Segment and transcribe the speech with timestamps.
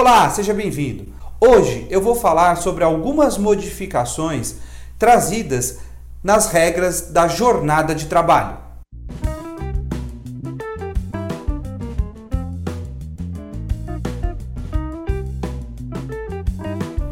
[0.00, 1.12] Olá, seja bem-vindo.
[1.40, 4.54] Hoje eu vou falar sobre algumas modificações
[4.96, 5.80] trazidas
[6.22, 8.58] nas regras da jornada de trabalho.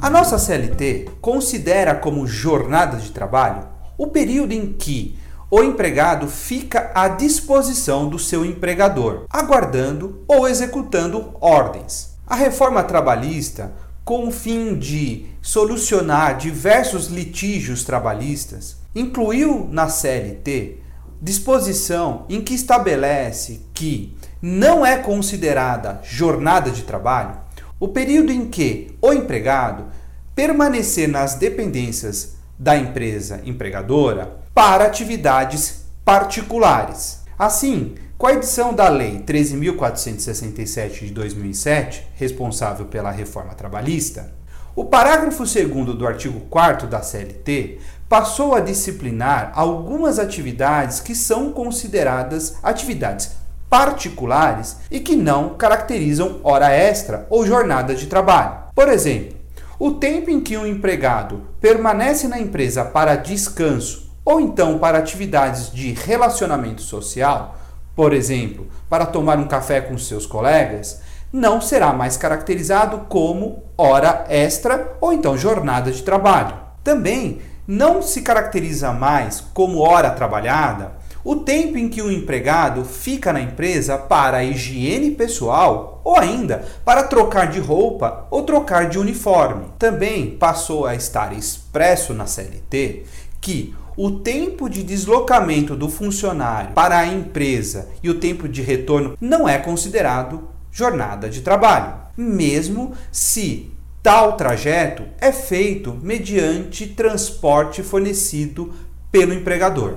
[0.01, 3.67] A nossa CLT considera como jornada de trabalho
[3.99, 5.19] o período em que
[5.51, 12.15] o empregado fica à disposição do seu empregador, aguardando ou executando ordens.
[12.27, 13.73] A reforma trabalhista,
[14.05, 20.81] com o fim de solucionar diversos litígios trabalhistas, incluiu na CLT
[21.21, 27.39] disposição em que estabelece que não é considerada jornada de trabalho
[27.79, 29.87] o período em que o empregado
[30.35, 37.26] permanecer nas dependências da empresa empregadora para atividades particulares.
[37.39, 44.33] Assim, com a edição da Lei 13.467 de 2007, responsável pela reforma trabalhista,
[44.75, 51.53] o parágrafo 2 do artigo 4 da CLT passou a disciplinar algumas atividades que são
[51.53, 53.33] consideradas atividades
[53.69, 58.61] particulares e que não caracterizam hora extra ou jornada de trabalho.
[58.75, 59.37] Por exemplo,
[59.79, 65.73] o tempo em que um empregado permanece na empresa para descanso ou então para atividades
[65.73, 67.57] de relacionamento social
[67.97, 71.01] por exemplo, para tomar um café com seus colegas,
[71.33, 76.55] não será mais caracterizado como hora extra ou então jornada de trabalho.
[76.85, 80.93] Também não se caracteriza mais como hora trabalhada
[81.25, 86.65] o tempo em que o empregado fica na empresa para a higiene pessoal ou ainda
[86.85, 89.67] para trocar de roupa ou trocar de uniforme.
[89.77, 93.05] Também passou a estar expresso na CLT
[93.41, 99.17] que o tempo de deslocamento do funcionário para a empresa e o tempo de retorno
[99.21, 103.71] não é considerado jornada de trabalho, mesmo se
[104.03, 108.75] tal trajeto é feito mediante transporte fornecido
[109.11, 109.97] pelo empregador.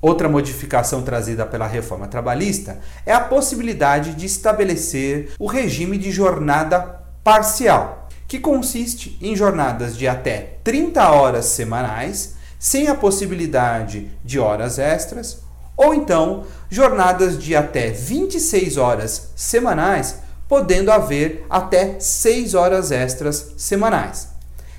[0.00, 6.80] Outra modificação trazida pela reforma trabalhista é a possibilidade de estabelecer o regime de jornada
[7.24, 14.78] parcial, que consiste em jornadas de até 30 horas semanais sem a possibilidade de horas
[14.78, 15.40] extras,
[15.76, 24.28] ou então jornadas de até 26 horas semanais, podendo haver até 6 horas extras semanais.